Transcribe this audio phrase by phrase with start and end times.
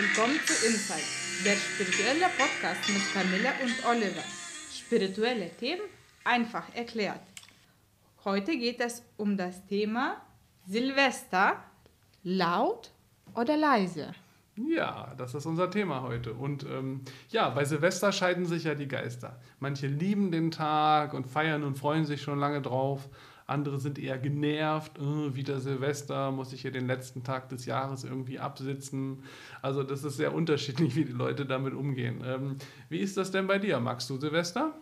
[0.00, 1.04] Willkommen zu Insight,
[1.44, 4.22] der spirituelle Podcast mit Camilla und Oliver.
[4.72, 5.82] Spirituelle Themen
[6.24, 7.20] einfach erklärt.
[8.24, 10.22] Heute geht es um das Thema
[10.66, 11.62] Silvester,
[12.22, 12.92] laut
[13.34, 14.14] oder leise.
[14.56, 16.32] Ja, das ist unser Thema heute.
[16.32, 19.38] Und ähm, ja, bei Silvester scheiden sich ja die Geister.
[19.58, 23.10] Manche lieben den Tag und feiern und freuen sich schon lange drauf.
[23.50, 28.04] Andere sind eher genervt, oh, wieder Silvester, muss ich hier den letzten Tag des Jahres
[28.04, 29.24] irgendwie absitzen.
[29.60, 32.22] Also das ist sehr unterschiedlich, wie die Leute damit umgehen.
[32.24, 32.56] Ähm,
[32.88, 33.80] wie ist das denn bei dir?
[33.80, 34.74] Magst du Silvester?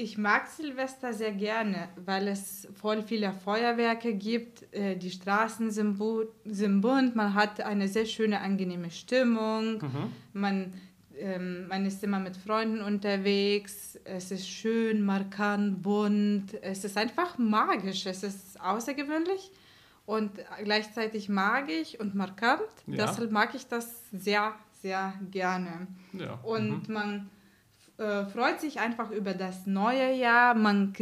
[0.00, 4.72] Ich mag Silvester sehr gerne, weil es voll viele Feuerwerke gibt.
[4.72, 9.78] Äh, die Straßen sind, bunt, man hat eine sehr schöne, angenehme Stimmung.
[9.78, 10.12] Mhm.
[10.32, 10.72] Man
[11.18, 17.38] ähm, man ist immer mit Freunden unterwegs, es ist schön, markant, bunt, es ist einfach
[17.38, 19.50] magisch, es ist außergewöhnlich
[20.06, 20.30] und
[20.62, 22.62] gleichzeitig magisch und markant.
[22.86, 23.06] Ja.
[23.06, 25.86] Deshalb mag ich das sehr, sehr gerne.
[26.12, 26.38] Ja.
[26.42, 26.94] Und mhm.
[26.94, 27.30] man
[27.98, 30.92] äh, freut sich einfach über das neue Jahr, man,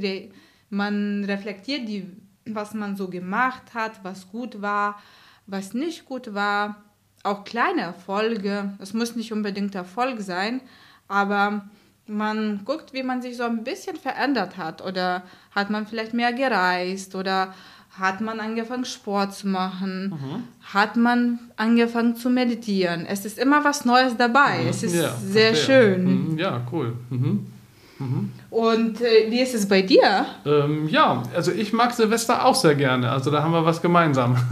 [0.70, 2.10] man reflektiert, die,
[2.46, 5.00] was man so gemacht hat, was gut war,
[5.46, 6.85] was nicht gut war
[7.26, 8.72] auch kleine Erfolge.
[8.78, 10.60] Es muss nicht unbedingt Erfolg sein,
[11.08, 11.66] aber
[12.06, 16.32] man guckt, wie man sich so ein bisschen verändert hat oder hat man vielleicht mehr
[16.32, 17.52] gereist oder
[17.98, 20.42] hat man angefangen Sport zu machen, mhm.
[20.74, 23.06] hat man angefangen zu meditieren.
[23.06, 24.62] Es ist immer was Neues dabei.
[24.62, 24.68] Mhm.
[24.68, 25.94] Es ist ja, sehr verstehe.
[25.94, 26.32] schön.
[26.32, 26.38] Mhm.
[26.38, 26.94] Ja, cool.
[27.98, 28.30] Mhm.
[28.50, 30.26] Und äh, wie ist es bei dir?
[30.44, 33.10] Ähm, ja, also ich mag Silvester auch sehr gerne.
[33.10, 34.36] Also da haben wir was gemeinsam.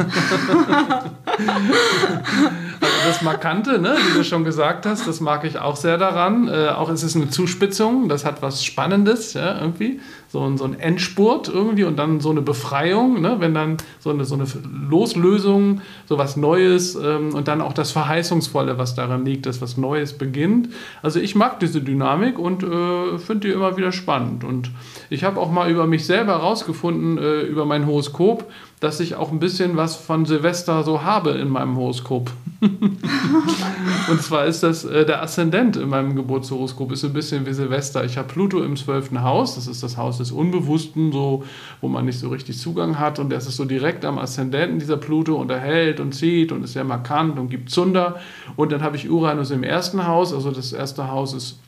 [2.81, 6.49] also das Markante, ne, wie du schon gesagt hast, das mag ich auch sehr daran.
[6.49, 10.01] Äh, auch es ist eine Zuspitzung, das hat was Spannendes, ja, irgendwie
[10.35, 13.37] so ein, so ein Endspurt irgendwie und dann so eine Befreiung, ne?
[13.39, 14.47] wenn dann so eine, so eine
[14.91, 19.77] Loslösung, so was Neues ähm, und dann auch das Verheißungsvolle, was daran liegt, dass was
[19.77, 20.71] Neues beginnt.
[21.03, 24.43] Also ich mag diese Dynamik und äh, finde die immer wieder spannend.
[24.43, 24.73] Und
[25.09, 28.51] ich habe auch mal über mich selber herausgefunden, äh, über mein Horoskop,
[28.85, 32.31] dass ich auch ein bisschen was von Silvester so habe in meinem Horoskop.
[32.61, 38.05] und zwar ist das äh, der Aszendent in meinem Geburtshoroskop, ist ein bisschen wie Silvester.
[38.05, 41.45] Ich habe Pluto im zwölften Haus, das ist das Haus des Unbewussten, so,
[41.81, 43.19] wo man nicht so richtig Zugang hat.
[43.19, 46.63] Und das ist so direkt am Aszendenten, dieser Pluto, und er hält und zieht und
[46.63, 48.21] ist sehr markant und gibt Zunder.
[48.55, 51.59] Und dann habe ich Uranus im ersten Haus, also das erste Haus ist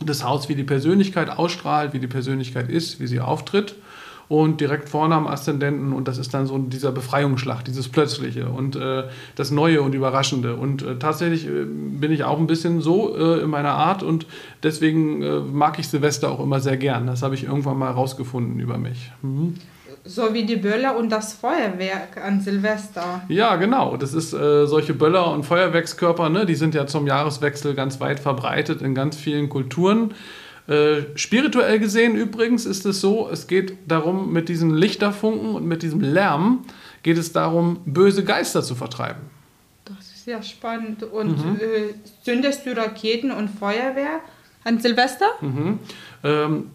[0.00, 3.74] das Haus, wie die Persönlichkeit ausstrahlt, wie die Persönlichkeit ist, wie sie auftritt
[4.28, 8.74] und direkt vorne am Aszendenten und das ist dann so dieser Befreiungsschlag, dieses Plötzliche und
[8.76, 9.04] äh,
[9.36, 10.56] das Neue und Überraschende.
[10.56, 14.26] Und äh, tatsächlich äh, bin ich auch ein bisschen so äh, in meiner Art und
[14.62, 17.06] deswegen äh, mag ich Silvester auch immer sehr gern.
[17.06, 19.12] Das habe ich irgendwann mal rausgefunden über mich.
[19.22, 19.54] Mhm.
[20.08, 23.22] So wie die Böller und das Feuerwerk an Silvester.
[23.28, 23.96] Ja, genau.
[23.96, 28.20] Das ist äh, solche Böller und Feuerwerkskörper, ne, die sind ja zum Jahreswechsel ganz weit
[28.20, 30.14] verbreitet in ganz vielen Kulturen.
[30.68, 35.82] Äh, spirituell gesehen übrigens ist es so, es geht darum, mit diesen Lichterfunken und mit
[35.82, 36.64] diesem Lärm
[37.02, 39.22] geht es darum, böse Geister zu vertreiben.
[39.84, 41.04] Das ist ja spannend.
[41.04, 41.56] Und mhm.
[41.56, 41.94] äh,
[42.24, 44.20] zündest du Raketen und Feuerwehr
[44.64, 45.26] an Silvester?
[45.40, 45.78] Mhm.
[46.24, 46.70] Ähm,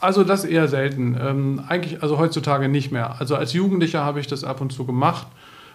[0.00, 1.16] also das eher selten.
[1.20, 3.20] Ähm, eigentlich, also heutzutage nicht mehr.
[3.20, 5.26] Also als Jugendlicher habe ich das ab und zu gemacht.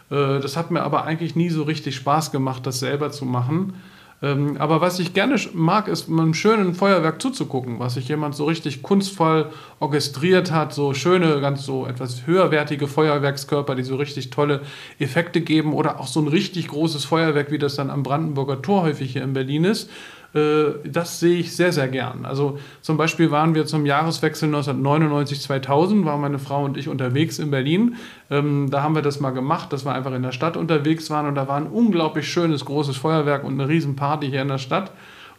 [0.09, 3.75] Äh, das hat mir aber eigentlich nie so richtig Spaß gemacht, das selber zu machen.
[4.22, 8.46] Ähm, aber was ich gerne mag, ist einem schönen Feuerwerk zuzugucken, was sich jemand so
[8.46, 9.50] richtig kunstvoll
[9.80, 14.62] orchestriert hat, so schöne, ganz so etwas höherwertige Feuerwerkskörper, die so richtig tolle
[15.00, 18.84] Effekte geben oder auch so ein richtig großes Feuerwerk, wie das dann am Brandenburger Tor
[18.84, 19.90] häufig hier in Berlin ist
[20.31, 22.23] das sehe ich sehr, sehr gern.
[22.25, 27.50] Also zum Beispiel waren wir zum Jahreswechsel 1999-2000, waren meine Frau und ich unterwegs in
[27.50, 27.95] Berlin.
[28.29, 31.25] Ähm, da haben wir das mal gemacht, dass wir einfach in der Stadt unterwegs waren
[31.25, 34.91] und da war ein unglaublich schönes, großes Feuerwerk und eine Riesenparty hier in der Stadt.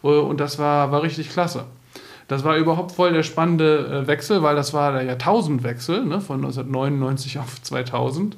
[0.03, 1.65] Äh, und das war, war richtig klasse.
[2.27, 6.37] Das war überhaupt voll der spannende äh, Wechsel, weil das war der Jahrtausendwechsel ne, von
[6.37, 8.37] 1999 auf 2000.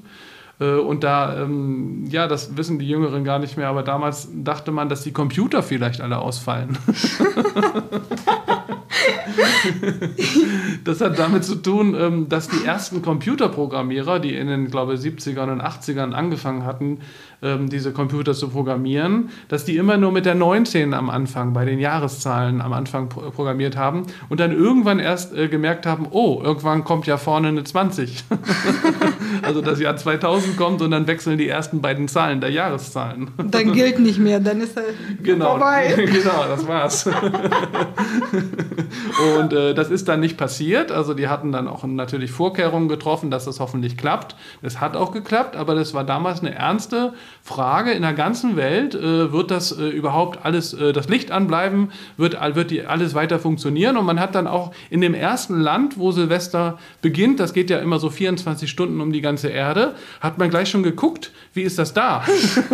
[0.59, 4.71] Äh, und da, ähm, ja, das wissen die Jüngeren gar nicht mehr, aber damals dachte
[4.71, 6.77] man, dass die Computer vielleicht alle ausfallen.
[10.83, 15.01] das hat damit zu tun, ähm, dass die ersten Computerprogrammierer, die in den, glaube ich,
[15.01, 17.00] 70ern und 80ern angefangen hatten,
[17.41, 21.65] ähm, diese Computer zu programmieren, dass die immer nur mit der 19 am Anfang, bei
[21.65, 26.83] den Jahreszahlen am Anfang programmiert haben und dann irgendwann erst äh, gemerkt haben, oh, irgendwann
[26.83, 28.23] kommt ja vorne eine 20.
[29.41, 33.31] also das Jahr 2000 kommt und dann wechseln die ersten beiden Zahlen der Jahreszahlen.
[33.38, 34.83] Dann gilt nicht mehr, dann ist er
[35.21, 35.94] genau, vorbei.
[36.13, 37.09] Genau, das war's.
[39.38, 40.91] Und äh, das ist dann nicht passiert.
[40.91, 44.35] Also die hatten dann auch natürlich Vorkehrungen getroffen, dass das hoffentlich klappt.
[44.62, 47.91] Es hat auch geklappt, aber das war damals eine ernste Frage.
[47.91, 52.38] In der ganzen Welt äh, wird das äh, überhaupt alles, äh, das Licht anbleiben, wird,
[52.56, 53.97] wird die, alles weiter funktionieren.
[53.97, 57.79] Und man hat dann auch in dem ersten Land, wo Silvester beginnt, das geht ja
[57.79, 61.79] immer so 24 Stunden um die ganze Erde, hat man gleich schon geguckt, wie ist
[61.79, 62.23] das da?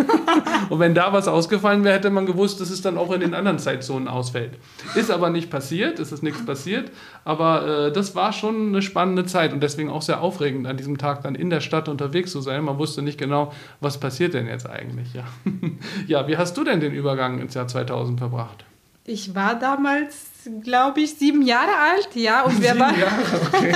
[0.69, 3.33] und wenn da was ausgefallen wäre, hätte man gewusst, dass es dann auch in den
[3.33, 4.57] anderen Zeitzonen ausfällt.
[4.95, 6.91] Ist aber nicht passiert, es ist nichts passiert,
[7.23, 10.97] aber äh, das war schon eine spannende Zeit und deswegen auch sehr aufregend, an diesem
[10.97, 12.63] Tag dann in der Stadt unterwegs zu sein.
[12.65, 15.13] Man wusste nicht genau, was passiert denn jetzt eigentlich.
[15.13, 15.23] Ja,
[16.07, 18.65] ja wie hast du denn den Übergang ins Jahr 2000 verbracht?
[19.05, 20.15] Ich war damals,
[20.61, 22.99] glaube ich, sieben Jahre alt, ja, und wir sieben waren.
[22.99, 23.73] Jahre, okay.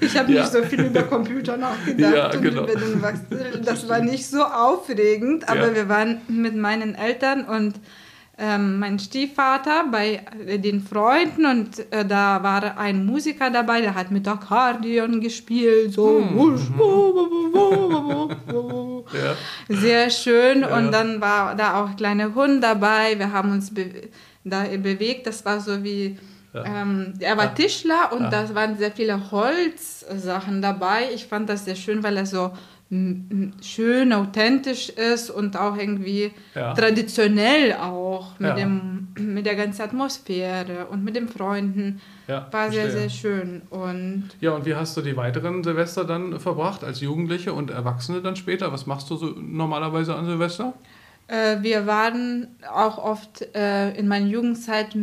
[0.00, 0.42] ich habe ja.
[0.42, 2.14] nicht so viel über Computer nachgedacht.
[2.14, 2.66] Ja, genau.
[3.64, 5.74] das war nicht so aufregend, aber ja.
[5.74, 7.74] wir waren mit meinen Eltern und
[8.38, 14.10] ähm, mein Stiefvater bei den Freunden und äh, da war ein Musiker dabei, der hat
[14.10, 16.34] mit Akkordeon gespielt, so hm.
[19.12, 19.36] Ja.
[19.68, 20.76] sehr schön ja.
[20.76, 24.10] und dann war da auch kleine Hund dabei, wir haben uns be
[24.44, 26.18] da bewegt, das war so wie
[26.54, 26.64] ja.
[26.66, 31.08] Ähm, er war Tischler und da waren sehr viele Holzsachen dabei.
[31.14, 32.52] Ich fand das sehr schön, weil er so
[33.62, 36.74] schön, authentisch ist und auch irgendwie ja.
[36.74, 38.54] traditionell auch mit, ja.
[38.54, 42.02] dem, mit der ganzen Atmosphäre und mit den Freunden.
[42.28, 43.62] Ja, War sehr, sehr schön.
[43.70, 48.20] Und ja, und wie hast du die weiteren Silvester dann verbracht, als Jugendliche und Erwachsene
[48.20, 48.72] dann später?
[48.72, 50.74] Was machst du so normalerweise an Silvester?
[51.28, 54.94] Äh, wir waren auch oft äh, in meiner Jugendzeit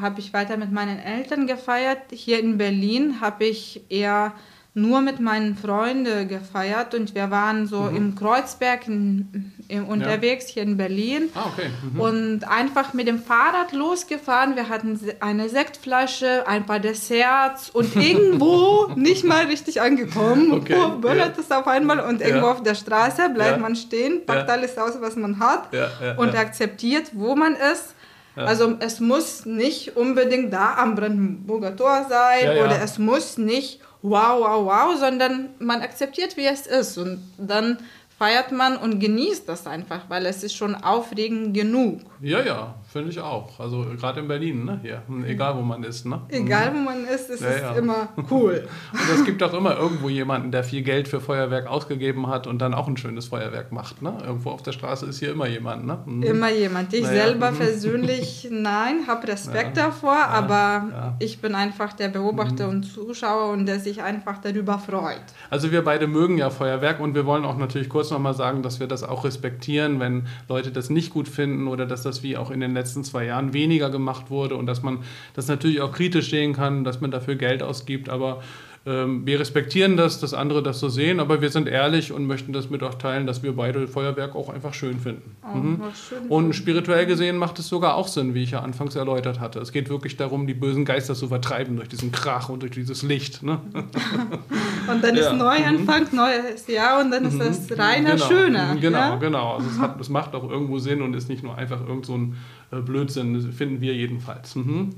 [0.00, 1.98] habe ich weiter mit meinen Eltern gefeiert.
[2.12, 4.32] Hier in Berlin habe ich eher
[4.72, 7.96] nur mit meinen Freunden gefeiert und wir waren so mhm.
[7.96, 10.54] im Kreuzberg in, in, unterwegs ja.
[10.54, 11.70] hier in Berlin ah, okay.
[11.92, 12.00] mhm.
[12.00, 14.54] und einfach mit dem Fahrrad losgefahren.
[14.54, 20.52] Wir hatten eine Sektflasche, ein paar Desserts und irgendwo nicht mal richtig angekommen.
[20.60, 20.76] Okay.
[20.76, 21.42] Oh, böllert ja.
[21.42, 22.52] es auf einmal und irgendwo ja.
[22.52, 25.68] auf der Straße bleibt man stehen, packt alles aus, was man hat
[26.16, 27.94] und akzeptiert, wo man ist.
[28.36, 34.40] Also es muss nicht unbedingt da am Brandenburger Tor sein oder es muss nicht wow,
[34.40, 36.98] wow, wow, sondern man akzeptiert, wie es ist.
[36.98, 37.78] Und dann
[38.18, 42.00] feiert man und genießt das einfach, weil es ist schon aufregend genug.
[42.20, 43.60] Ja, ja, finde ich auch.
[43.60, 44.80] Also gerade in Berlin, ne?
[44.82, 46.20] Hier, egal wo man ist, ne?
[46.28, 47.72] Egal wo man ist, ist ja, es ja.
[47.74, 48.66] immer cool.
[48.92, 52.58] und es gibt auch immer irgendwo jemanden, der viel Geld für Feuerwerk ausgegeben hat und
[52.58, 54.18] dann auch ein schönes Feuerwerk macht, ne?
[54.26, 55.98] Irgendwo auf der Straße ist hier immer jemand, ne?
[56.04, 56.22] Mhm.
[56.24, 56.92] Immer jemand.
[56.92, 57.26] Ich naja.
[57.26, 57.58] selber mhm.
[57.58, 59.84] persönlich, nein, habe Respekt ja.
[59.84, 62.70] davor, aber ich bin einfach der Beobachter mhm.
[62.70, 65.20] und Zuschauer und der sich einfach darüber freut.
[65.48, 68.62] Also wir beide mögen ja Feuerwerk und wir wollen auch natürlich kurz kurz nochmal sagen,
[68.62, 72.38] dass wir das auch respektieren, wenn Leute das nicht gut finden oder dass das wie
[72.38, 75.00] auch in den letzten zwei Jahren weniger gemacht wurde und dass man
[75.34, 78.08] das natürlich auch kritisch sehen kann, dass man dafür Geld ausgibt.
[78.08, 78.42] Aber
[78.82, 82.70] wir respektieren das, dass andere das so sehen, aber wir sind ehrlich und möchten das
[82.70, 85.36] mit euch teilen, dass wir beide Feuerwerk auch einfach schön finden.
[85.42, 85.82] Oh, mhm.
[86.08, 89.58] schön und spirituell gesehen macht es sogar auch Sinn, wie ich ja anfangs erläutert hatte.
[89.60, 93.02] Es geht wirklich darum, die bösen Geister zu vertreiben durch diesen Krach und durch dieses
[93.02, 93.42] Licht.
[93.42, 93.60] Ne?
[93.74, 95.28] und dann ja.
[95.28, 96.16] ist Neuanfang, mhm.
[96.16, 97.76] neues Jahr und dann ist das mhm.
[97.76, 98.28] reiner, genau.
[98.28, 98.76] schöner.
[98.80, 99.16] Genau, ja?
[99.16, 99.56] genau.
[99.56, 102.16] Also es, hat, es macht auch irgendwo Sinn und ist nicht nur einfach irgend so
[102.16, 102.36] ein
[102.72, 104.56] äh, Blödsinn, finden wir jedenfalls.
[104.56, 104.94] Mhm.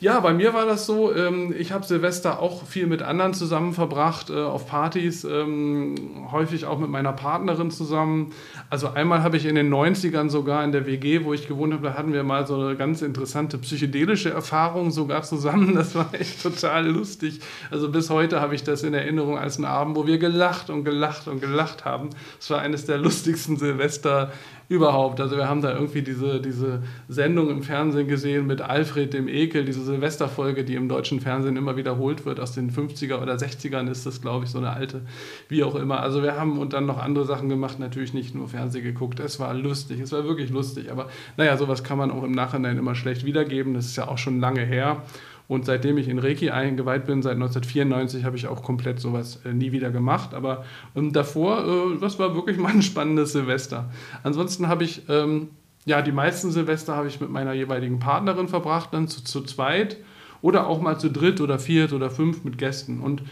[0.00, 3.74] Ja, bei mir war das so, ähm, ich habe Silvester auch viel mit anderen zusammen
[3.74, 5.94] verbracht, äh, auf Partys, ähm,
[6.32, 8.32] häufig auch mit meiner Partnerin zusammen.
[8.70, 11.86] Also einmal habe ich in den 90ern sogar in der WG, wo ich gewohnt habe,
[11.86, 15.74] da hatten wir mal so eine ganz interessante psychedelische Erfahrung sogar zusammen.
[15.74, 17.40] Das war echt total lustig.
[17.70, 20.84] Also bis heute habe ich das in Erinnerung als einen Abend, wo wir gelacht und
[20.84, 22.08] gelacht und gelacht haben.
[22.38, 24.32] Es war eines der lustigsten Silvester
[24.70, 25.20] überhaupt.
[25.20, 29.64] Also wir haben da irgendwie diese, diese Sendung im Fernsehen gesehen mit Alfred dem Ekel,
[29.64, 32.38] diese Silvesterfolge, die im deutschen Fernsehen immer wiederholt wird.
[32.38, 35.00] Aus den 50er oder 60ern ist das, glaube ich, so eine alte,
[35.48, 35.98] wie auch immer.
[35.98, 39.18] Also wir haben und dann noch andere Sachen gemacht, natürlich nicht nur Fernsehen geguckt.
[39.18, 40.92] Es war lustig, es war wirklich lustig.
[40.92, 43.74] Aber naja, sowas kann man auch im Nachhinein immer schlecht wiedergeben.
[43.74, 45.02] Das ist ja auch schon lange her.
[45.50, 49.52] Und seitdem ich in Reiki eingeweiht bin, seit 1994, habe ich auch komplett sowas äh,
[49.52, 50.32] nie wieder gemacht.
[50.32, 50.64] Aber
[50.94, 53.90] ähm, davor, äh, das war wirklich mal ein spannendes Silvester.
[54.22, 55.48] Ansonsten habe ich, ähm,
[55.86, 59.96] ja, die meisten Silvester habe ich mit meiner jeweiligen Partnerin verbracht, dann zu, zu zweit
[60.40, 63.00] oder auch mal zu dritt oder viert oder fünf mit Gästen.
[63.00, 63.24] Und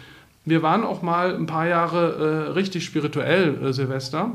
[0.45, 4.33] wir waren auch mal ein paar Jahre äh, richtig spirituell äh, Silvester.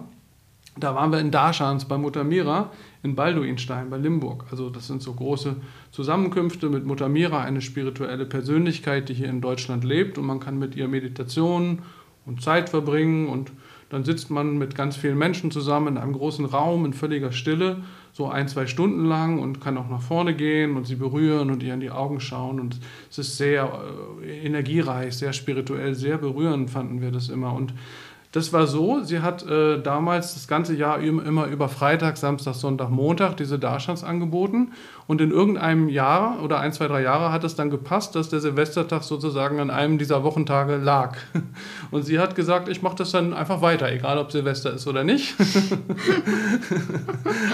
[0.75, 2.71] Da waren wir in Darschans bei Mutter Mira
[3.03, 4.45] in Balduinstein bei Limburg.
[4.49, 5.57] Also das sind so große
[5.91, 10.57] Zusammenkünfte mit Mutter Mira, eine spirituelle Persönlichkeit, die hier in Deutschland lebt und man kann
[10.57, 11.83] mit ihr Meditationen
[12.25, 13.51] und Zeit verbringen und
[13.89, 17.83] dann sitzt man mit ganz vielen Menschen zusammen in einem großen Raum in völliger Stille.
[18.11, 21.61] so ein, zwei Stunden lang und kann auch nach vorne gehen und sie berühren und
[21.63, 22.59] ihr in die Augen schauen.
[22.59, 23.71] Und es ist sehr
[24.23, 27.53] äh, energiereich, sehr spirituell, sehr berührend fanden wir das immer.
[27.53, 27.73] Und
[28.33, 32.89] das war so, sie hat äh, damals das ganze Jahr immer über Freitag, Samstag, Sonntag,
[32.89, 34.71] Montag diese Darstands angeboten.
[35.07, 38.39] Und in irgendeinem Jahr oder ein, zwei, drei Jahre hat es dann gepasst, dass der
[38.39, 41.17] Silvestertag sozusagen an einem dieser Wochentage lag.
[41.91, 45.03] Und sie hat gesagt, ich mache das dann einfach weiter, egal ob Silvester ist oder
[45.03, 45.35] nicht.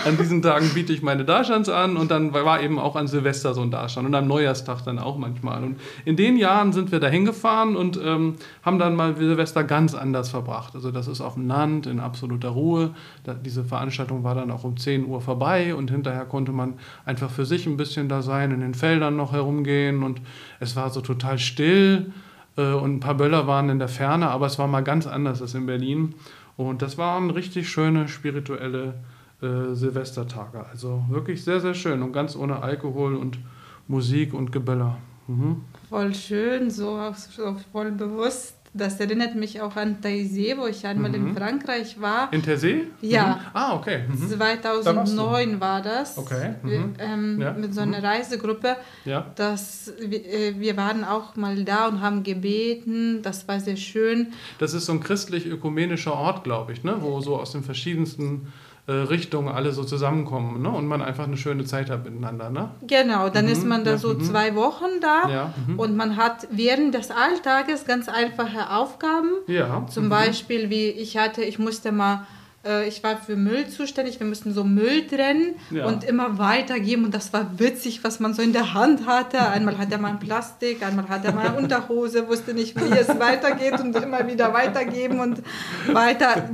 [0.06, 3.54] an diesen Tagen biete ich meine Darstands an und dann war eben auch an Silvester
[3.54, 5.64] so ein Darstand und am Neujahrstag dann auch manchmal.
[5.64, 9.94] Und in den Jahren sind wir da hingefahren und ähm, haben dann mal Silvester ganz
[9.96, 10.76] anders verbracht.
[10.76, 12.92] Also das ist auf dem Land in absoluter Ruhe.
[13.24, 16.76] Da, diese Veranstaltung war dann auch um 10 Uhr vorbei und hinterher konnte man
[17.06, 20.20] einfach für sich ein bisschen da sein, in den Feldern noch herumgehen und
[20.60, 22.12] es war so total still
[22.58, 25.42] äh, und ein paar Böller waren in der Ferne, aber es war mal ganz anders
[25.42, 26.16] als in Berlin.
[26.58, 28.96] Und das waren richtig schöne spirituelle
[29.42, 30.66] äh, Silvestertage.
[30.70, 33.40] Also wirklich sehr, sehr schön und ganz ohne Alkohol und
[33.88, 34.98] Musik und Geböller.
[35.30, 35.62] Mhm.
[35.88, 41.10] Voll schön, so, so voll bewusst das erinnert mich auch an Taizé, wo ich einmal
[41.10, 41.30] mhm.
[41.30, 42.32] in Frankreich war.
[42.32, 42.82] In Taizé?
[43.02, 43.28] Ja.
[43.28, 43.42] Mhm.
[43.54, 44.04] Ah, okay.
[44.08, 44.30] Mhm.
[44.30, 46.18] 2009 da war das.
[46.18, 46.56] Okay.
[46.64, 46.94] Wir, mhm.
[47.00, 47.54] ähm, ja.
[47.54, 48.06] Mit so einer mhm.
[48.06, 48.76] Reisegruppe.
[49.06, 49.26] Ja.
[49.36, 53.22] Das, wir, äh, wir waren auch mal da und haben gebeten.
[53.24, 54.34] Das war sehr schön.
[54.60, 56.98] Das ist so ein christlich-ökumenischer Ort, glaube ich, ne?
[57.00, 58.48] wo so aus den verschiedensten
[58.92, 60.70] Richtungen alle so zusammenkommen ne?
[60.70, 62.50] und man einfach eine schöne Zeit hat miteinander.
[62.50, 62.72] Ne?
[62.88, 64.24] Genau, dann mhm, ist man da ja, so mhm.
[64.24, 65.80] zwei Wochen da ja, mhm.
[65.80, 69.30] und man hat während des Alltages ganz einfache Aufgaben.
[69.48, 70.10] Ja, Zum mhm.
[70.10, 72.26] Beispiel, wie ich hatte, ich musste mal
[72.66, 75.86] äh, ich war für Müll zuständig, wir mussten so Müll trennen ja.
[75.86, 79.40] und immer weitergeben und das war witzig, was man so in der Hand hatte.
[79.40, 84.28] Einmal hatte man Plastik, einmal hatte man Unterhose, wusste nicht, wie es weitergeht und immer
[84.28, 85.42] wieder weitergeben und
[85.88, 86.50] weiter.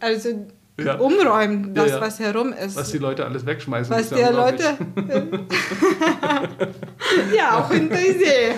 [0.00, 0.46] Also
[0.84, 0.94] ja.
[0.96, 2.76] umräumen, das, ja, was herum ist.
[2.76, 3.94] Was die Leute alles wegschmeißen.
[3.94, 4.64] Was die Leute.
[7.36, 8.54] ja, auch in der See.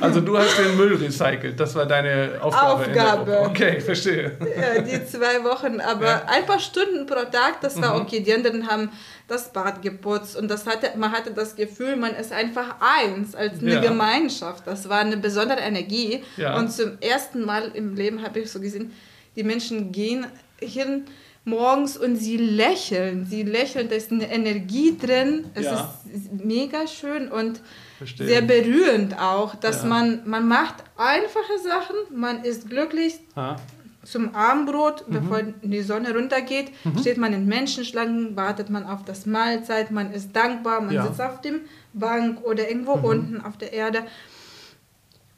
[0.00, 2.84] Also du hast den Müll recycelt, das war deine Aufgabe.
[2.84, 3.40] Aufgabe.
[3.48, 4.36] Okay, verstehe.
[4.40, 6.22] Ja, die zwei Wochen, aber ja.
[6.26, 8.02] ein paar Stunden pro Tag, das war mhm.
[8.02, 8.20] okay.
[8.20, 8.90] Die anderen haben
[9.26, 13.60] das Bad geputzt und das hatte, man hatte das Gefühl, man ist einfach eins, als
[13.60, 13.80] eine ja.
[13.80, 14.66] Gemeinschaft.
[14.66, 16.22] Das war eine besondere Energie.
[16.36, 16.58] Ja.
[16.58, 18.92] Und zum ersten Mal im Leben habe ich so gesehen,
[19.34, 20.26] die Menschen gehen
[20.60, 21.04] hin
[21.44, 23.26] morgens und sie lächeln.
[23.26, 25.46] Sie lächeln, da ist eine Energie drin.
[25.54, 25.98] Es ja.
[26.12, 27.60] ist mega schön und
[27.98, 28.26] Verstehen.
[28.26, 29.88] sehr berührend auch, dass ja.
[29.88, 33.20] man, man macht einfache Sachen, man ist glücklich.
[33.36, 33.56] Ha.
[34.04, 35.12] Zum Abendbrot, mhm.
[35.12, 36.98] bevor die Sonne runtergeht, mhm.
[36.98, 41.06] steht man in Menschenschlangen, wartet man auf das Mahlzeit, man ist dankbar, man ja.
[41.06, 43.04] sitzt auf dem Bank oder irgendwo mhm.
[43.04, 44.04] unten auf der Erde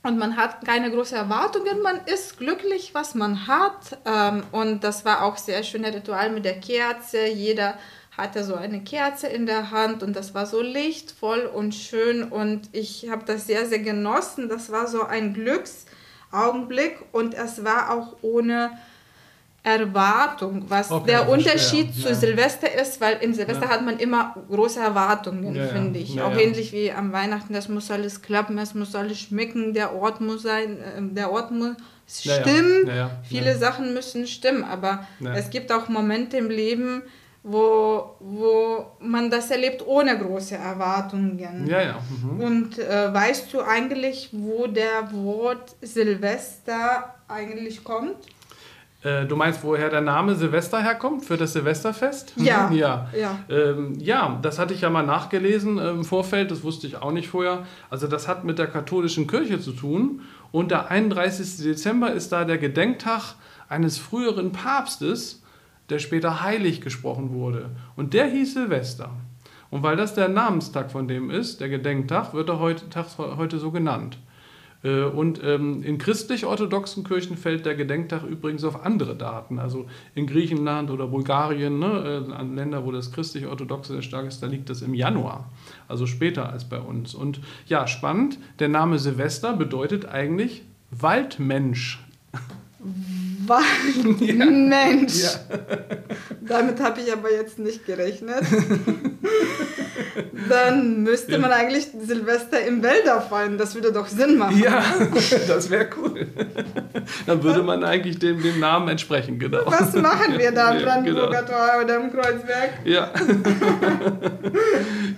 [0.06, 3.98] und man hat keine großen Erwartungen, man ist glücklich, was man hat.
[4.04, 7.26] Ähm, und das war auch sehr schönes Ritual mit der Kerze.
[7.26, 7.74] Jeder
[8.16, 12.68] hatte so eine Kerze in der Hand und das war so lichtvoll und schön und
[12.72, 14.48] ich habe das sehr, sehr genossen.
[14.48, 15.34] Das war so ein
[16.36, 18.70] Glücksaugenblick und es war auch ohne
[19.62, 22.14] Erwartung, was okay, der Unterschied zu ja.
[22.14, 23.70] Silvester ist, weil in Silvester ja.
[23.70, 26.20] hat man immer große Erwartungen, ja, finde ich.
[26.20, 30.20] Auch ähnlich wie am Weihnachten, das muss alles klappen, es muss alles schmecken, der Ort
[30.20, 31.74] muss sein, äh, der Ort muss
[32.08, 32.88] stimmen,
[33.28, 37.02] viele Sachen müssen stimmen, aber es gibt auch Momente im Leben,
[37.48, 41.64] wo, wo man das erlebt ohne große Erwartungen.
[41.68, 41.98] Ja, ja.
[42.22, 42.40] Mhm.
[42.40, 48.16] Und äh, weißt du eigentlich, wo der Wort Silvester eigentlich kommt?
[49.04, 52.32] Äh, du meinst, woher der Name Silvester herkommt für das Silvesterfest?
[52.34, 52.68] Ja.
[52.72, 53.08] ja.
[53.16, 53.38] Ja.
[53.48, 57.12] Ähm, ja, das hatte ich ja mal nachgelesen äh, im Vorfeld, das wusste ich auch
[57.12, 57.64] nicht vorher.
[57.90, 60.22] Also das hat mit der katholischen Kirche zu tun.
[60.50, 61.58] Und der 31.
[61.58, 63.36] Dezember ist da der Gedenktag
[63.68, 65.42] eines früheren Papstes,
[65.90, 67.70] der später heilig gesprochen wurde.
[67.96, 69.10] Und der hieß Silvester.
[69.70, 73.58] Und weil das der Namenstag von dem ist, der Gedenktag, wird er heute, Tag, heute
[73.58, 74.18] so genannt.
[74.82, 79.58] Äh, und ähm, in christlich-orthodoxen Kirchen fällt der Gedenktag übrigens auf andere Daten.
[79.58, 84.42] Also in Griechenland oder Bulgarien, ne, äh, an Länder, wo das christlich-orthodoxe sehr stark ist,
[84.42, 85.50] da liegt das im Januar.
[85.88, 87.14] Also später als bei uns.
[87.14, 92.02] Und ja, spannend, der Name Silvester bedeutet eigentlich Waldmensch.
[93.46, 95.14] Waldmensch.
[95.22, 95.30] Ja.
[96.40, 98.42] Damit habe ich aber jetzt nicht gerechnet.
[100.48, 101.38] dann müsste ja.
[101.38, 103.58] man eigentlich Silvester im Wälder feiern.
[103.58, 104.58] Das würde doch Sinn machen.
[104.58, 104.82] Ja,
[105.48, 106.26] das wäre cool.
[107.26, 109.60] Dann würde man eigentlich dem, dem Namen entsprechen, genau.
[109.66, 111.58] Was machen wir da am Brandenburger genau.
[111.58, 112.70] Tor oder im Kreuzberg?
[112.84, 113.10] Ja.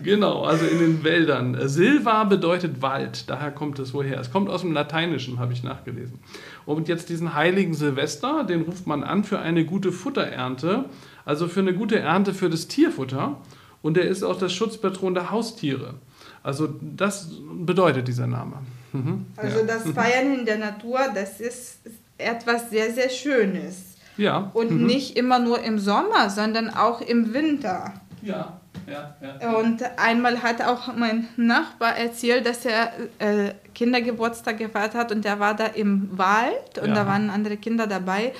[0.03, 1.69] genau, also in den Wäldern.
[1.69, 4.21] Silva bedeutet Wald, daher kommt es woher.
[4.21, 6.19] Es kommt aus dem Lateinischen, habe ich nachgelesen.
[6.67, 10.85] Und jetzt diesen heiligen Silvester, den ruft man an für eine gute Futterernte,
[11.25, 13.37] also für eine gute Ernte für das Tierfutter.
[13.83, 15.95] Und er ist auch das Schutzpatron der Haustiere.
[16.43, 17.29] Also das
[17.65, 18.57] bedeutet dieser Name.
[18.93, 19.27] Mhm.
[19.37, 19.67] Also ja.
[19.67, 21.81] das Feiern in der Natur, das ist
[22.17, 23.97] etwas sehr, sehr Schönes.
[24.17, 24.51] Ja.
[24.55, 24.87] Und mhm.
[24.87, 27.95] nicht immer nur im Sommer, sondern auch im Winter.
[28.23, 28.61] Ja.
[28.87, 29.53] Ja, ja.
[29.53, 35.39] Und einmal hat auch mein Nachbar erzählt, dass er äh, Kindergeburtstag gefeiert hat und er
[35.41, 36.95] war da im Wald und ja.
[36.95, 38.33] da waren andere Kinder dabei.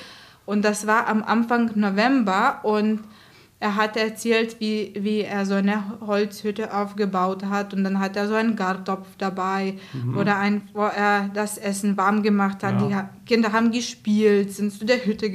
[0.47, 3.01] Und das war am Anfang November und
[3.61, 8.27] er hat erzählt, wie, wie er so eine Holzhütte aufgebaut hat und dann hat er
[8.27, 10.17] so einen Gartopf dabei mhm.
[10.17, 12.81] oder ein, wo er das Essen warm gemacht hat.
[12.89, 13.09] Ja.
[13.25, 15.29] Die Kinder haben gespielt, sind zu der Hütte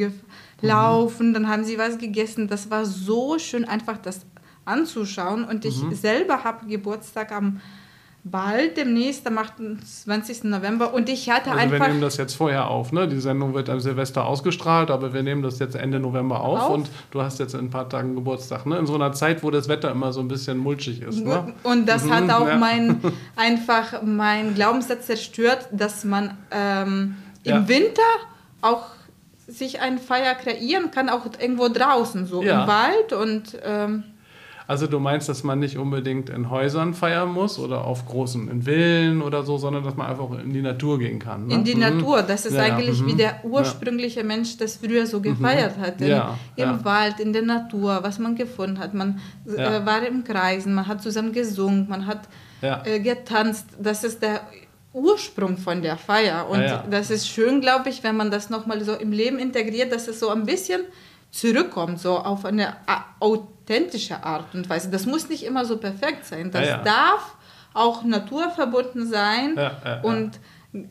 [0.60, 1.34] gelaufen, mhm.
[1.34, 2.48] dann haben sie was gegessen.
[2.48, 4.24] Das war so schön, einfach das
[4.64, 5.44] anzuschauen.
[5.44, 5.94] Und ich mhm.
[5.94, 7.60] selber habe Geburtstag am
[8.24, 10.44] bald demnächst, am 28.
[10.44, 10.94] November.
[10.94, 11.78] Und ich hatte also einfach.
[11.78, 13.06] Wir nehmen das jetzt vorher auf, ne?
[13.06, 16.70] Die Sendung wird am Silvester ausgestrahlt, aber wir nehmen das jetzt Ende November auf, auf?
[16.70, 18.78] und du hast jetzt in ein paar Tagen Geburtstag, ne?
[18.78, 21.22] In so einer Zeit, wo das Wetter immer so ein bisschen mulchig ist.
[21.22, 21.52] Ne?
[21.62, 22.56] Und das mhm, hat auch ja.
[22.56, 23.00] mein,
[23.36, 27.68] einfach meinen Glaubenssatz zerstört, dass man ähm, im ja.
[27.68, 28.02] Winter
[28.62, 28.86] auch
[29.46, 32.62] sich eine Feier kreieren kann, auch irgendwo draußen, so ja.
[32.62, 33.58] im Wald und.
[33.62, 34.04] Ähm,
[34.66, 38.62] also du meinst, dass man nicht unbedingt in Häusern feiern muss oder auf großen in
[38.62, 41.48] Villen oder so, sondern dass man einfach in die Natur gehen kann.
[41.48, 41.54] Ne?
[41.54, 41.80] In die mhm.
[41.80, 42.22] Natur.
[42.22, 43.06] Das ist ja, eigentlich ja.
[43.06, 43.18] wie mhm.
[43.18, 44.26] der ursprüngliche ja.
[44.26, 45.82] Mensch das früher so gefeiert mhm.
[45.82, 46.00] hat.
[46.00, 46.22] In,
[46.56, 48.94] Im Wald, in der Natur, was man gefunden hat.
[48.94, 52.22] Man äh, war im Kreisen, man hat zusammen gesungen, man hat
[52.62, 53.66] äh, getanzt.
[53.78, 54.40] Das ist der
[54.94, 56.48] Ursprung von der Feier.
[56.48, 60.08] Und das ist schön, glaube ich, wenn man das nochmal so im Leben integriert, dass
[60.08, 60.80] es so ein bisschen
[61.30, 62.76] zurückkommt, so auf eine
[63.64, 64.90] authentische Art und Weise.
[64.90, 66.50] Das muss nicht immer so perfekt sein.
[66.50, 66.82] Das ja, ja.
[66.82, 67.36] darf
[67.72, 70.38] auch naturverbunden sein ja, und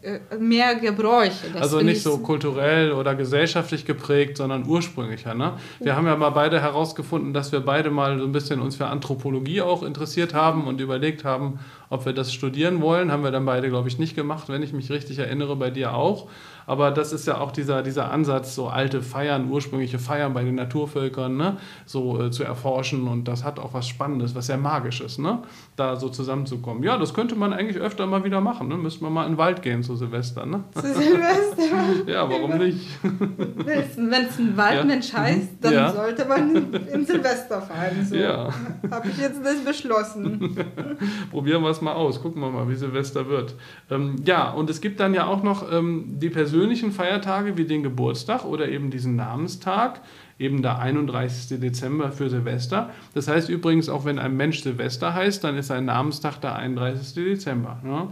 [0.01, 1.49] äh, mehr Gebräuche.
[1.51, 5.33] Das also nicht so kulturell oder gesellschaftlich geprägt, sondern ursprünglicher.
[5.33, 5.53] Ne?
[5.79, 8.87] Wir haben ja mal beide herausgefunden, dass wir beide mal so ein bisschen uns für
[8.87, 13.11] Anthropologie auch interessiert haben und überlegt haben, ob wir das studieren wollen.
[13.11, 15.93] Haben wir dann beide, glaube ich, nicht gemacht, wenn ich mich richtig erinnere, bei dir
[15.93, 16.29] auch.
[16.65, 20.55] Aber das ist ja auch dieser, dieser Ansatz, so alte Feiern, ursprüngliche Feiern bei den
[20.55, 21.57] Naturvölkern, ne?
[21.85, 23.07] so äh, zu erforschen.
[23.07, 25.39] Und das hat auch was Spannendes, was sehr Magisches, ne?
[25.75, 26.83] da so zusammenzukommen.
[26.83, 28.67] Ja, das könnte man eigentlich öfter mal wieder machen.
[28.67, 28.77] Ne?
[28.77, 30.45] Müsste man mal in den Wald gehen zu Silvester.
[30.45, 30.63] Ne?
[30.73, 32.07] Zu Silvester?
[32.07, 32.87] ja, warum nicht?
[33.01, 35.19] Wenn es ein Waldmensch ja.
[35.19, 35.91] heißt, dann ja.
[35.91, 38.05] sollte man in Silvester feiern.
[38.05, 38.15] So.
[38.15, 38.49] Ja.
[38.89, 40.55] Habe ich jetzt das beschlossen.
[41.31, 42.21] Probieren wir es mal aus.
[42.21, 43.55] Gucken wir mal, wie Silvester wird.
[43.89, 47.65] Ähm, ja, und es gibt dann ja auch noch ähm, die Person, persönlichen Feiertage wie
[47.65, 50.01] den Geburtstag oder eben diesen Namenstag,
[50.37, 51.59] eben der 31.
[51.59, 52.91] Dezember für Silvester.
[53.15, 57.15] Das heißt übrigens, auch wenn ein Mensch Silvester heißt, dann ist sein Namenstag der 31.
[57.15, 57.79] Dezember.
[57.81, 58.07] Ne?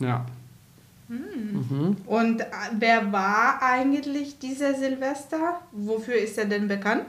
[0.00, 0.26] Ja.
[1.08, 1.16] Hm.
[1.16, 1.96] Mhm.
[2.04, 2.44] Und äh,
[2.78, 5.62] wer war eigentlich dieser Silvester?
[5.72, 7.06] Wofür ist er denn bekannt?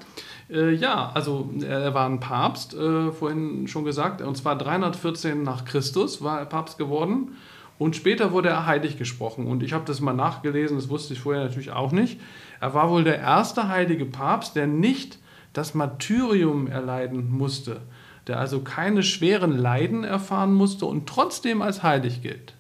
[0.50, 5.66] Äh, ja, also er war ein Papst, äh, vorhin schon gesagt, und zwar 314 nach
[5.66, 7.36] Christus war er Papst geworden.
[7.80, 9.48] Und später wurde er heilig gesprochen.
[9.48, 12.20] Und ich habe das mal nachgelesen, das wusste ich vorher natürlich auch nicht.
[12.60, 15.18] Er war wohl der erste heilige Papst, der nicht
[15.54, 17.82] das Martyrium erleiden musste,
[18.28, 22.54] der also keine schweren Leiden erfahren musste und trotzdem als heilig gilt.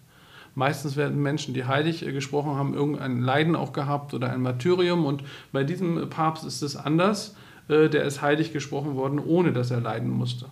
[0.55, 5.05] Meistens werden Menschen, die heilig gesprochen haben, irgendein Leiden auch gehabt oder ein Martyrium.
[5.05, 7.35] Und bei diesem Papst ist es anders.
[7.67, 10.47] Äh, der ist heilig gesprochen worden, ohne dass er leiden musste.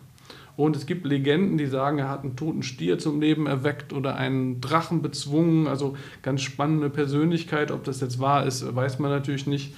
[0.57, 4.15] Und es gibt Legenden, die sagen, er hat einen toten Stier zum Leben erweckt oder
[4.15, 5.67] einen Drachen bezwungen.
[5.67, 7.71] Also ganz spannende Persönlichkeit.
[7.71, 9.75] Ob das jetzt wahr ist, weiß man natürlich nicht.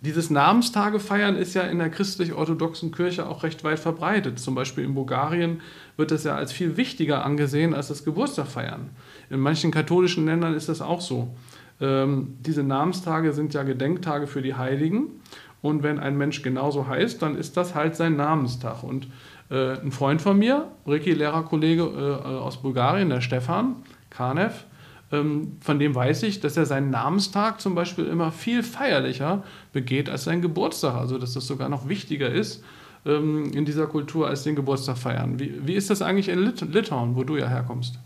[0.00, 4.38] Dieses Namenstage feiern ist ja in der christlich-orthodoxen Kirche auch recht weit verbreitet.
[4.38, 5.60] Zum Beispiel in Bulgarien
[5.96, 8.90] wird das ja als viel wichtiger angesehen als das Geburtstag feiern.
[9.28, 11.34] In manchen katholischen Ländern ist das auch so.
[11.80, 15.20] Ähm, diese Namenstage sind ja Gedenktage für die Heiligen.
[15.62, 18.82] Und wenn ein Mensch genauso heißt, dann ist das halt sein Namenstag.
[18.82, 19.06] Und
[19.52, 23.76] äh, ein Freund von mir, Ricky, Lehrerkollege äh, aus Bulgarien, der Stefan
[24.08, 24.64] Kanev,
[25.12, 30.08] ähm, von dem weiß ich, dass er seinen Namenstag zum Beispiel immer viel feierlicher begeht
[30.08, 30.94] als seinen Geburtstag.
[30.94, 32.64] Also dass das sogar noch wichtiger ist
[33.04, 35.38] ähm, in dieser Kultur als den Geburtstag feiern.
[35.38, 37.98] Wie, wie ist das eigentlich in Lit Litauen, wo du ja herkommst?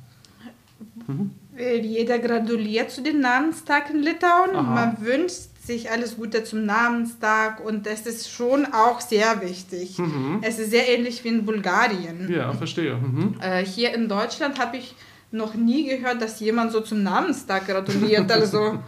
[1.06, 1.30] Mhm.
[1.56, 4.54] Jeder gratuliert zu den Namenstag in Litauen.
[4.54, 4.62] Aha.
[4.62, 9.98] Man wünscht sich alles Gute zum Namenstag und das ist schon auch sehr wichtig.
[9.98, 10.38] Mhm.
[10.42, 12.30] Es ist sehr ähnlich wie in Bulgarien.
[12.30, 12.94] Ja, verstehe.
[12.94, 13.34] Mhm.
[13.40, 14.94] Äh, hier in Deutschland habe ich
[15.32, 18.30] noch nie gehört, dass jemand so zum Namenstag gratuliert.
[18.30, 18.78] Also,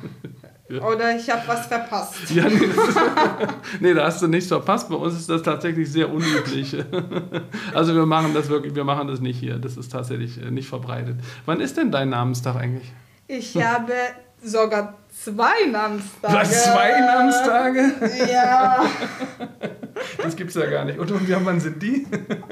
[0.69, 2.31] oder ich habe was verpasst.
[2.31, 3.01] Ja, nee, ist,
[3.81, 4.88] nee, da hast du nichts verpasst.
[4.88, 6.77] Bei uns ist das tatsächlich sehr unüblich.
[7.75, 9.59] Also wir machen das wirklich, wir machen das nicht hier.
[9.59, 11.21] Das ist tatsächlich äh, nicht verbreitet.
[11.45, 12.93] Wann ist denn dein Namenstag eigentlich?
[13.29, 13.93] Ich habe
[14.42, 16.35] sogar zwei Namenstage.
[16.35, 17.92] Was, zwei Namenstage?
[18.31, 18.85] Ja.
[20.22, 20.98] Das gibt's ja gar nicht.
[20.98, 22.07] Und, und ja, wann sind die?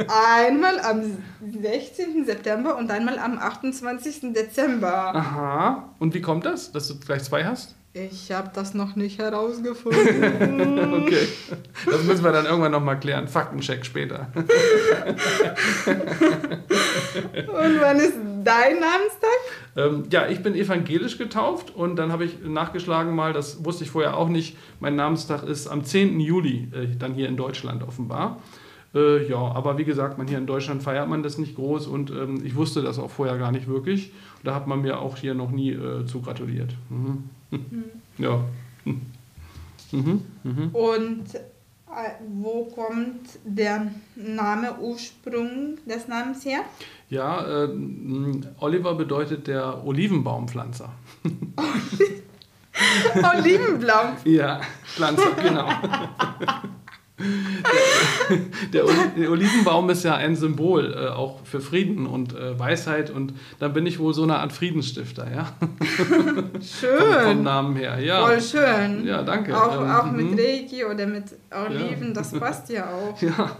[0.08, 1.22] Einmal am
[1.62, 2.24] 16.
[2.24, 4.32] September und einmal am 28.
[4.32, 5.14] Dezember.
[5.14, 5.94] Aha.
[6.00, 7.76] Und wie kommt das, dass du gleich zwei hast?
[7.96, 10.76] Ich habe das noch nicht herausgefunden.
[11.06, 11.26] Okay.
[11.84, 13.28] Das müssen wir dann irgendwann nochmal klären.
[13.28, 14.28] Faktencheck später.
[14.34, 14.44] Und
[17.80, 19.38] wann ist dein Namenstag?
[19.76, 23.90] Ähm, ja, ich bin evangelisch getauft und dann habe ich nachgeschlagen mal, das wusste ich
[23.90, 26.18] vorher auch nicht, mein Namenstag ist am 10.
[26.20, 28.40] Juli, äh, dann hier in Deutschland offenbar.
[28.94, 32.10] Äh, ja, aber wie gesagt, man hier in Deutschland feiert man das nicht groß und
[32.10, 34.12] ähm, ich wusste das auch vorher gar nicht wirklich.
[34.42, 36.74] Da hat man mir auch hier noch nie äh, zu gratuliert.
[36.88, 37.24] Mhm.
[38.18, 38.44] Ja.
[39.92, 40.22] Mhm.
[40.42, 40.70] Mhm.
[40.72, 41.40] Und äh,
[42.28, 46.60] wo kommt der Name, Ursprung des Namens her?
[47.08, 47.68] Ja, äh,
[48.58, 50.92] Oliver bedeutet der Olivenbaumpflanzer.
[53.34, 54.16] Olivenblau.
[54.24, 55.68] Ja, Pflanzer, genau.
[58.28, 62.58] Der, der, Oli- der Olivenbaum ist ja ein Symbol äh, auch für Frieden und äh,
[62.58, 65.52] Weisheit und dann bin ich wohl so eine Art Friedensstifter, ja.
[65.96, 67.42] Vom, vom Schön.
[67.42, 68.26] Namen her, ja.
[68.26, 69.06] Voll schön.
[69.06, 69.56] Ja, danke.
[69.56, 70.34] Auch, Ähm, auch mhm.
[70.34, 72.12] mit Reiki oder mit Oliven, Ja.
[72.14, 73.20] das passt ja auch.
[73.22, 73.56] Ja,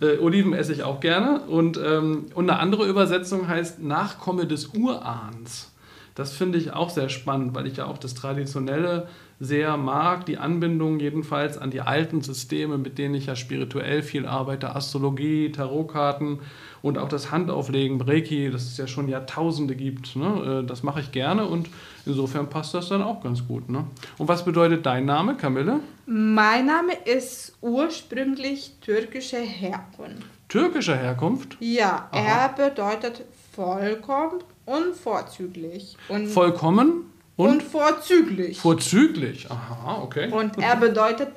[0.00, 1.40] äh, Oliven esse ich auch gerne.
[1.40, 5.70] Und, ähm, und eine andere Übersetzung heißt Nachkomme des Urahns.
[6.14, 9.08] Das finde ich auch sehr spannend, weil ich ja auch das Traditionelle
[9.40, 14.24] sehr mag, die Anbindung jedenfalls an die alten Systeme, mit denen ich ja spirituell viel
[14.24, 16.38] arbeite, Astrologie, Tarotkarten
[16.82, 20.14] und auch das Handauflegen, Reiki, das es ja schon Jahrtausende gibt.
[20.14, 20.60] Ne?
[20.62, 21.68] Äh, Das mache ich gerne und
[22.06, 23.68] insofern passt das dann auch ganz gut.
[23.68, 23.84] Ne?
[24.16, 25.80] Und was bedeutet dein Name, Camille?
[26.06, 30.26] Mein Name ist ursprünglich türkischer Herkunft.
[30.48, 31.56] Türkischer Herkunft?
[31.58, 32.52] Ja, Aha.
[32.58, 33.22] er bedeutet
[33.52, 35.96] vollkommen und vorzüglich.
[36.08, 38.58] Und, Vollkommen und, und vorzüglich.
[38.58, 39.50] vorzüglich.
[39.50, 40.30] Aha, okay.
[40.30, 41.28] und er bedeutet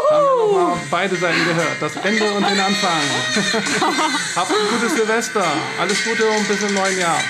[0.10, 2.92] wir nochmal beide Seiten gehört, das Ende und den Anfang.
[4.36, 5.46] Habt ein gutes Silvester,
[5.80, 7.22] alles Gute und bis im neuen Jahr.